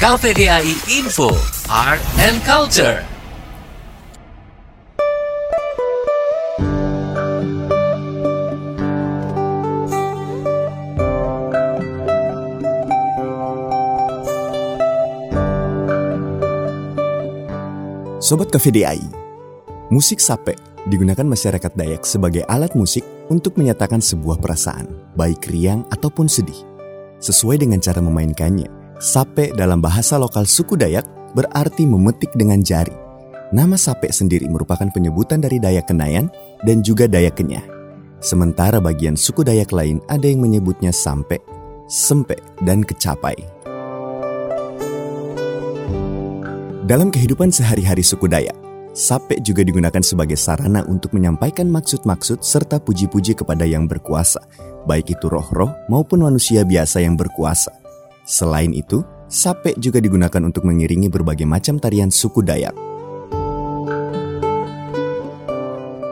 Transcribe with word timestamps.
KVDI 0.00 0.96
Info, 0.96 1.28
Art 1.68 2.00
and 2.24 2.40
Culture. 2.40 3.04
Sobat 18.24 18.48
KVDI, 18.48 19.04
musik 19.92 20.16
sape 20.16 20.56
digunakan 20.88 21.28
masyarakat 21.28 21.76
Dayak 21.76 22.08
sebagai 22.08 22.48
alat 22.48 22.72
musik 22.72 23.04
untuk 23.28 23.60
menyatakan 23.60 24.00
sebuah 24.00 24.40
perasaan, 24.40 24.88
baik 25.12 25.44
riang 25.52 25.84
ataupun 25.92 26.24
sedih. 26.24 26.64
Sesuai 27.20 27.60
dengan 27.60 27.84
cara 27.84 28.00
memainkannya, 28.00 28.79
sape 29.00 29.48
dalam 29.56 29.80
bahasa 29.80 30.20
lokal 30.20 30.44
suku 30.44 30.76
Dayak 30.76 31.08
berarti 31.32 31.88
memetik 31.88 32.36
dengan 32.36 32.60
jari. 32.60 32.92
Nama 33.50 33.74
sape 33.74 34.12
sendiri 34.12 34.46
merupakan 34.46 34.86
penyebutan 34.92 35.40
dari 35.40 35.56
Dayak 35.56 35.88
Kenayan 35.88 36.28
dan 36.62 36.84
juga 36.84 37.08
Dayak 37.08 37.40
Kenyah. 37.40 37.64
Sementara 38.20 38.78
bagian 38.78 39.16
suku 39.16 39.40
Dayak 39.40 39.72
lain 39.72 40.04
ada 40.06 40.28
yang 40.28 40.44
menyebutnya 40.44 40.92
sampe, 40.92 41.40
sempe, 41.88 42.36
dan 42.60 42.84
kecapai. 42.84 43.40
Dalam 46.84 47.08
kehidupan 47.08 47.48
sehari-hari 47.48 48.04
suku 48.04 48.28
Dayak, 48.28 48.54
sape 48.92 49.40
juga 49.40 49.64
digunakan 49.64 50.04
sebagai 50.04 50.36
sarana 50.36 50.84
untuk 50.84 51.16
menyampaikan 51.16 51.72
maksud-maksud 51.72 52.44
serta 52.44 52.76
puji-puji 52.76 53.32
kepada 53.32 53.64
yang 53.64 53.88
berkuasa, 53.88 54.44
baik 54.84 55.16
itu 55.16 55.26
roh-roh 55.32 55.72
maupun 55.88 56.20
manusia 56.20 56.68
biasa 56.68 57.00
yang 57.00 57.16
berkuasa. 57.16 57.79
Selain 58.30 58.70
itu, 58.70 59.02
sape 59.26 59.74
juga 59.74 59.98
digunakan 59.98 60.38
untuk 60.46 60.62
mengiringi 60.62 61.10
berbagai 61.10 61.50
macam 61.50 61.82
tarian 61.82 62.14
suku 62.14 62.46
Dayak. 62.46 62.78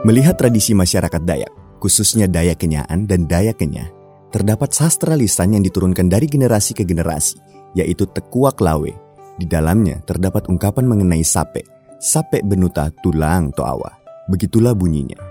Melihat 0.02 0.34
tradisi 0.34 0.74
masyarakat 0.74 1.22
Dayak, 1.22 1.78
khususnya 1.78 2.26
Dayak 2.26 2.58
Kenyaan 2.58 3.06
dan 3.06 3.30
Dayak 3.30 3.62
Kenyah, 3.62 3.86
terdapat 4.34 4.74
sastra 4.74 5.14
lisan 5.14 5.54
yang 5.54 5.62
diturunkan 5.62 6.10
dari 6.10 6.26
generasi 6.26 6.74
ke 6.74 6.82
generasi, 6.82 7.38
yaitu 7.78 8.02
Tekuak 8.10 8.58
Lawe, 8.58 8.90
di 9.38 9.46
dalamnya 9.46 10.02
terdapat 10.02 10.50
ungkapan 10.50 10.90
mengenai 10.90 11.22
sape, 11.22 11.62
sape 12.02 12.42
benuta 12.42 12.90
tulang 12.98 13.54
toawa. 13.54 13.94
Begitulah 14.26 14.74
bunyinya. 14.74 15.22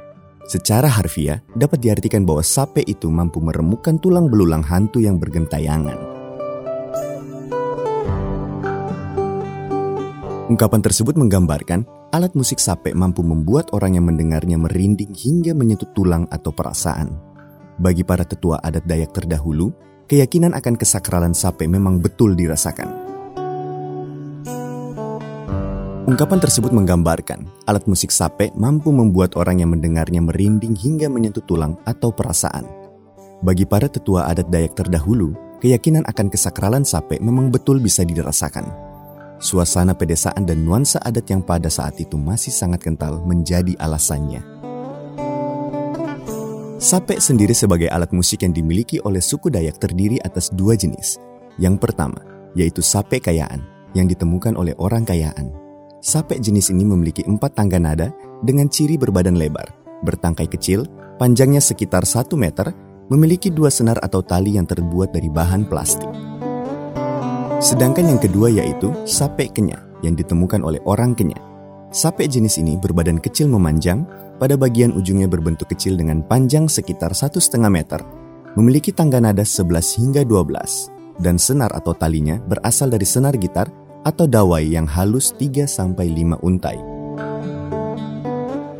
Secara 0.47 0.87
harfiah, 0.87 1.43
dapat 1.51 1.83
diartikan 1.83 2.23
bahwa 2.23 2.39
sape 2.39 2.79
itu 2.87 3.11
mampu 3.11 3.43
meremukkan 3.43 3.99
tulang 3.99 4.31
belulang 4.31 4.63
hantu 4.63 5.03
yang 5.03 5.19
bergentayangan. 5.19 6.16
Ungkapan 10.47 10.79
tersebut 10.79 11.19
menggambarkan 11.19 11.83
alat 12.15 12.31
musik 12.31 12.63
sape 12.63 12.95
mampu 12.95 13.19
membuat 13.19 13.67
orang 13.75 13.99
yang 13.99 14.07
mendengarnya 14.07 14.55
merinding 14.55 15.11
hingga 15.11 15.51
menyentuh 15.51 15.91
tulang 15.91 16.23
atau 16.31 16.55
perasaan. 16.55 17.19
Bagi 17.75 18.07
para 18.07 18.23
tetua 18.23 18.55
adat 18.63 18.87
Dayak 18.87 19.11
terdahulu, 19.11 19.75
keyakinan 20.07 20.55
akan 20.55 20.79
kesakralan 20.79 21.35
sape 21.35 21.67
memang 21.67 21.99
betul 21.99 22.31
dirasakan. 22.31 22.87
Ungkapan 26.07 26.39
tersebut 26.39 26.71
menggambarkan 26.71 27.67
alat 27.67 27.83
musik 27.83 28.07
sape 28.07 28.55
mampu 28.55 28.95
membuat 28.95 29.35
orang 29.35 29.59
yang 29.59 29.75
mendengarnya 29.75 30.23
merinding 30.23 30.79
hingga 30.79 31.11
menyentuh 31.11 31.43
tulang 31.43 31.75
atau 31.83 32.15
perasaan. 32.15 32.63
Bagi 33.43 33.67
para 33.67 33.91
tetua 33.91 34.31
adat 34.31 34.47
Dayak 34.47 34.79
terdahulu, 34.79 35.35
keyakinan 35.59 36.07
akan 36.07 36.31
kesakralan 36.31 36.87
sape 36.87 37.19
memang 37.19 37.51
betul 37.51 37.83
bisa 37.83 38.07
dirasakan. 38.07 38.86
Suasana 39.37 39.93
pedesaan 39.93 40.45
dan 40.45 40.65
nuansa 40.65 40.97
adat 41.05 41.29
yang 41.29 41.45
pada 41.45 41.69
saat 41.69 41.97
itu 42.01 42.17
masih 42.17 42.49
sangat 42.49 42.85
kental 42.85 43.21
menjadi 43.21 43.77
alasannya. 43.77 44.41
Sape 46.77 47.17
sendiri 47.17 47.57
sebagai 47.57 47.89
alat 47.89 48.13
musik 48.13 48.45
yang 48.45 48.53
dimiliki 48.53 49.01
oleh 49.01 49.21
suku 49.21 49.49
Dayak 49.49 49.81
terdiri 49.81 50.21
atas 50.21 50.53
dua 50.53 50.77
jenis. 50.77 51.17
Yang 51.57 51.81
pertama, 51.81 52.21
yaitu 52.53 52.85
sape 52.85 53.17
kayaan 53.17 53.65
yang 53.97 54.05
ditemukan 54.05 54.53
oleh 54.53 54.77
orang 54.77 55.01
kayaan 55.01 55.49
Sape 55.97 56.37
jenis 56.37 56.69
ini 56.69 56.85
memiliki 56.85 57.25
empat 57.25 57.57
tangga 57.57 57.81
nada 57.81 58.13
dengan 58.45 58.69
ciri 58.69 59.01
berbadan 59.01 59.33
lebar, 59.33 59.65
bertangkai 60.05 60.45
kecil, 60.45 60.85
panjangnya 61.17 61.57
sekitar 61.57 62.05
1 62.05 62.37
meter, 62.37 62.69
memiliki 63.09 63.49
dua 63.49 63.73
senar 63.73 63.97
atau 64.05 64.21
tali 64.21 64.55
yang 64.55 64.69
terbuat 64.69 65.09
dari 65.09 65.27
bahan 65.27 65.65
plastik. 65.65 66.36
Sedangkan 67.57 68.05
yang 68.05 68.21
kedua 68.21 68.53
yaitu 68.53 68.93
sape 69.09 69.49
kenya 69.49 69.81
yang 70.05 70.13
ditemukan 70.13 70.61
oleh 70.61 70.77
orang 70.85 71.17
kenya. 71.17 71.41
Sape 71.89 72.29
jenis 72.29 72.61
ini 72.61 72.77
berbadan 72.77 73.17
kecil 73.17 73.49
memanjang, 73.49 74.05
pada 74.37 74.53
bagian 74.53 74.93
ujungnya 74.93 75.25
berbentuk 75.25 75.73
kecil 75.73 75.97
dengan 75.97 76.21
panjang 76.21 76.69
sekitar 76.69 77.17
satu 77.17 77.41
setengah 77.41 77.73
meter, 77.73 78.01
memiliki 78.53 78.93
tangga 78.93 79.17
nada 79.17 79.41
11 79.41 79.97
hingga 79.97 80.21
12, 80.21 81.17
dan 81.17 81.41
senar 81.41 81.73
atau 81.73 81.97
talinya 81.97 82.37
berasal 82.45 82.93
dari 82.93 83.09
senar 83.09 83.33
gitar 83.41 83.65
atau 84.05 84.29
dawai 84.29 84.61
yang 84.61 84.85
halus 84.85 85.33
3-5 85.33 86.37
untai. 86.45 86.77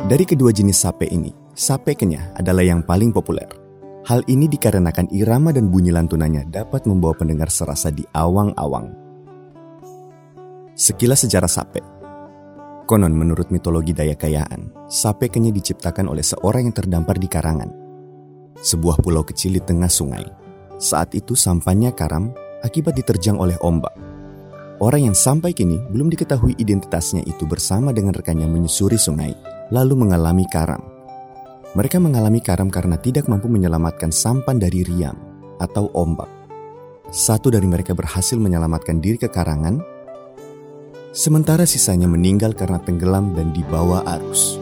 Dari 0.06 0.24
kedua 0.24 0.54
jenis 0.54 0.86
sape 0.86 1.10
ini, 1.10 1.34
sape 1.58 1.98
kenyah 1.98 2.38
adalah 2.38 2.62
yang 2.62 2.86
paling 2.86 3.10
populer. 3.10 3.67
Hal 4.08 4.24
ini 4.32 4.48
dikarenakan 4.48 5.12
irama 5.12 5.52
dan 5.52 5.68
bunyi 5.68 5.92
lantunannya 5.92 6.48
dapat 6.48 6.88
membawa 6.88 7.12
pendengar 7.12 7.52
serasa 7.52 7.92
di 7.92 8.08
awang-awang. 8.16 8.96
Sekilas 10.80 11.28
sejarah 11.28 11.52
sape. 11.52 11.84
Konon 12.88 13.12
menurut 13.12 13.52
mitologi 13.52 13.92
Dayakayaan, 13.92 14.88
sape 14.88 15.28
kenyah 15.28 15.52
diciptakan 15.52 16.08
oleh 16.08 16.24
seorang 16.24 16.72
yang 16.72 16.76
terdampar 16.76 17.20
di 17.20 17.28
karangan. 17.28 17.68
Sebuah 18.56 19.04
pulau 19.04 19.28
kecil 19.28 19.60
di 19.60 19.62
tengah 19.62 19.92
sungai. 19.92 20.24
Saat 20.80 21.12
itu 21.12 21.36
sampannya 21.36 21.92
karam 21.92 22.32
akibat 22.64 22.96
diterjang 22.96 23.36
oleh 23.36 23.60
ombak 23.60 24.08
Orang 24.78 25.10
yang 25.10 25.18
sampai 25.18 25.58
kini 25.58 25.82
belum 25.90 26.14
diketahui 26.14 26.54
identitasnya 26.62 27.26
itu 27.26 27.50
bersama 27.50 27.90
dengan 27.90 28.14
rekannya 28.14 28.46
menyusuri 28.46 28.94
sungai, 28.94 29.34
lalu 29.74 29.98
mengalami 29.98 30.46
karam. 30.54 30.97
Mereka 31.76 32.00
mengalami 32.00 32.40
karam 32.40 32.72
karena 32.72 32.96
tidak 32.96 33.28
mampu 33.28 33.52
menyelamatkan 33.52 34.14
sampan 34.14 34.56
dari 34.56 34.88
riam 34.88 35.18
atau 35.60 35.92
ombak. 35.92 36.30
Satu 37.12 37.52
dari 37.52 37.68
mereka 37.68 37.92
berhasil 37.92 38.36
menyelamatkan 38.40 39.00
diri 39.00 39.20
ke 39.20 39.28
karangan, 39.28 39.80
sementara 41.12 41.68
sisanya 41.68 42.08
meninggal 42.08 42.56
karena 42.56 42.80
tenggelam 42.84 43.36
dan 43.36 43.52
dibawa 43.52 44.04
arus. 44.20 44.60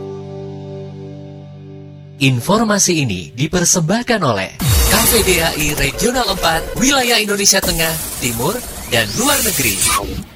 Informasi 2.16 3.04
ini 3.04 3.36
dipersembahkan 3.36 4.22
oleh 4.24 4.56
KVDAI 4.88 5.76
Regional 5.76 6.32
4 6.40 6.80
Wilayah 6.80 7.20
Indonesia 7.20 7.60
Tengah, 7.60 7.92
Timur, 8.24 8.56
dan 8.88 9.10
luar 9.20 9.36
negeri. 9.44 10.35